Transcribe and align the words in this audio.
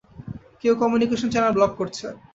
কেউ 0.61 0.73
communication 0.81 1.27
channel 1.31 1.51
block 1.57 1.71
করছে। 1.79 2.05